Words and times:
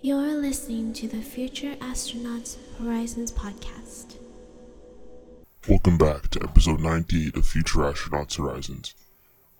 You're 0.00 0.34
listening 0.40 0.92
to 0.92 1.08
the 1.08 1.20
Future 1.20 1.74
Astronauts 1.80 2.56
Horizons 2.78 3.32
podcast. 3.32 4.14
Welcome 5.68 5.98
back 5.98 6.28
to 6.28 6.42
episode 6.44 6.78
98 6.78 7.36
of 7.36 7.44
Future 7.44 7.80
Astronauts 7.80 8.36
Horizons. 8.36 8.94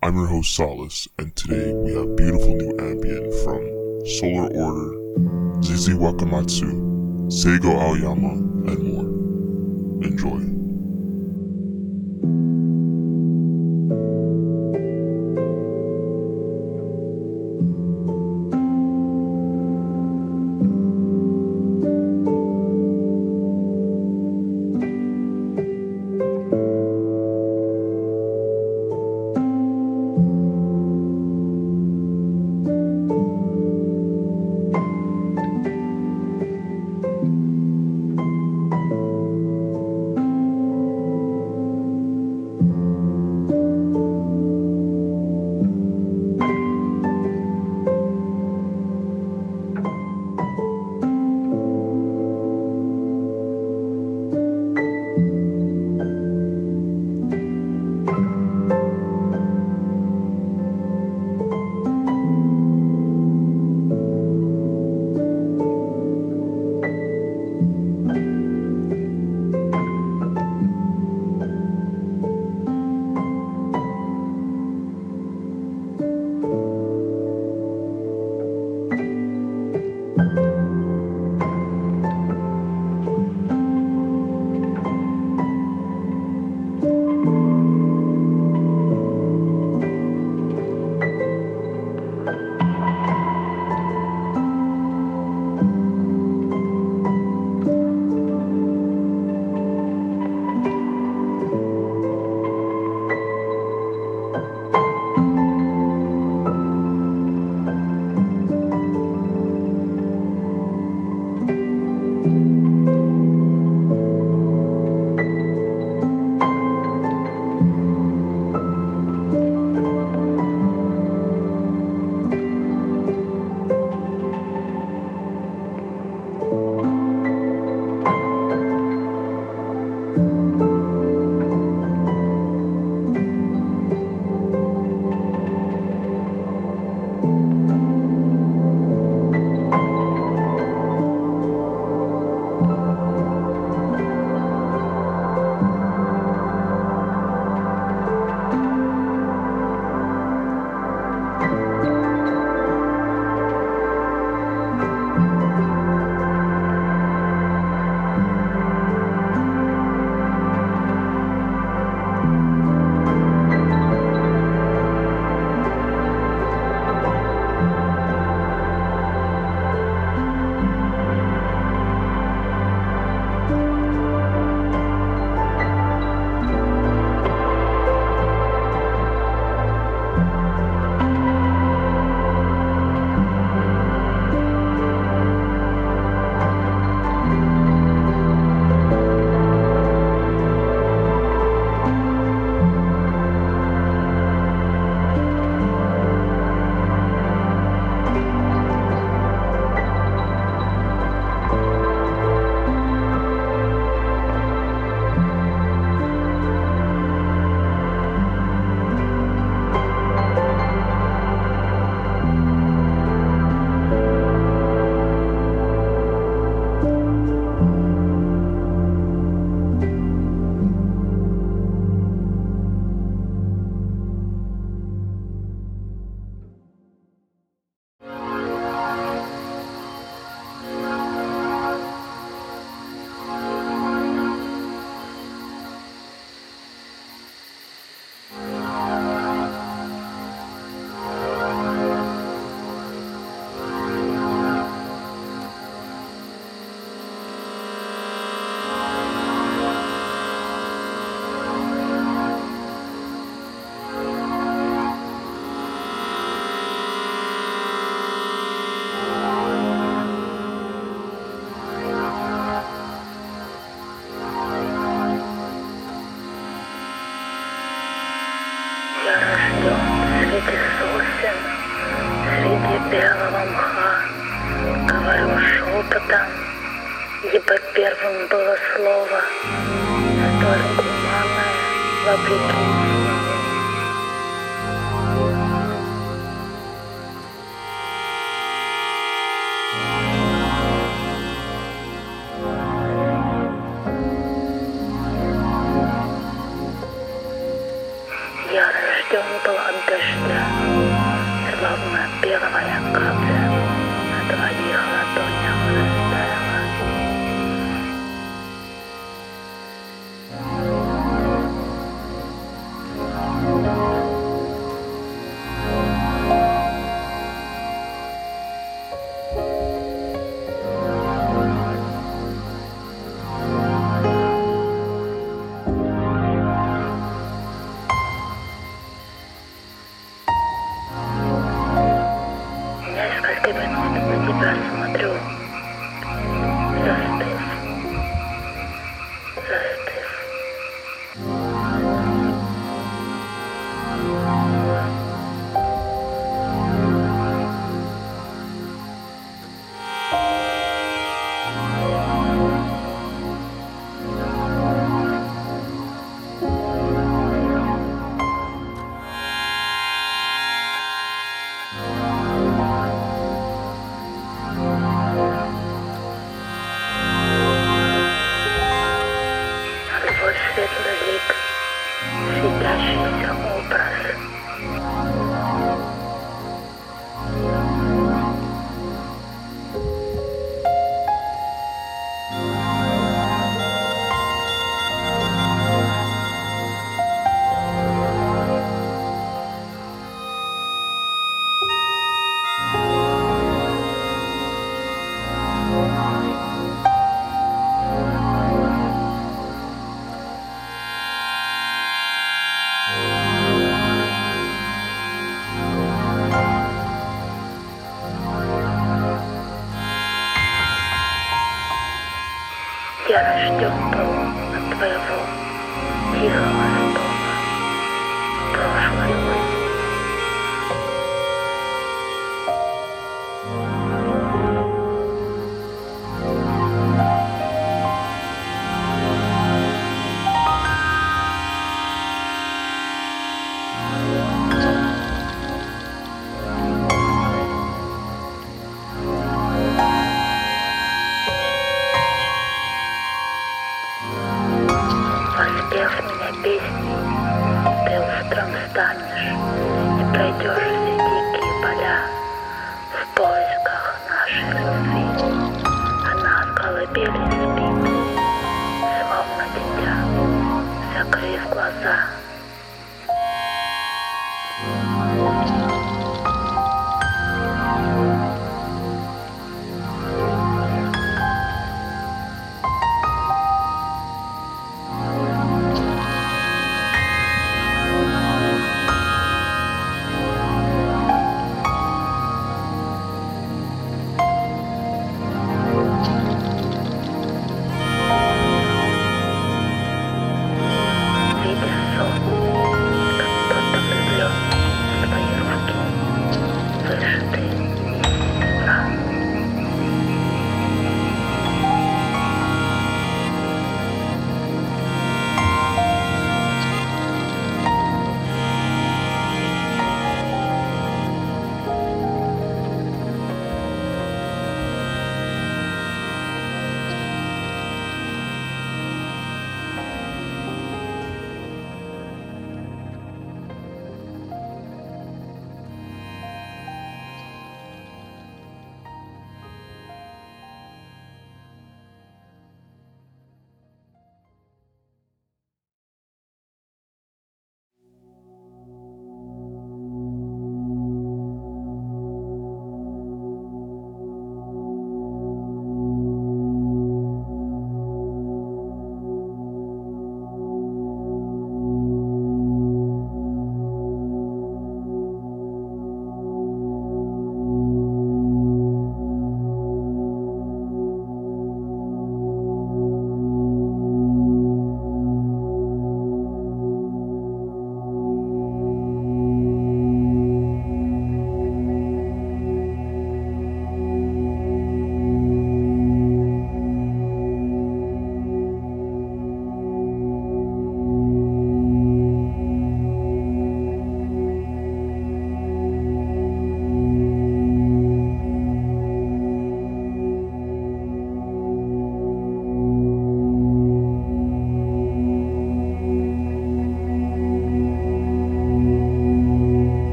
I'm 0.00 0.14
your 0.14 0.28
host 0.28 0.54
Solace, 0.54 1.08
and 1.18 1.34
today 1.34 1.72
we 1.72 1.92
have 1.94 2.14
beautiful 2.14 2.54
new 2.54 2.70
ambient 2.78 3.34
from 3.42 4.06
Solar 4.06 4.48
Order, 4.54 5.60
Zizi 5.64 5.94
Wakamatsu, 5.94 6.70
Seigo 7.32 7.74
Aoyama, 7.74 8.34
and 8.70 8.92
more. 8.92 10.06
Enjoy. 10.06 10.57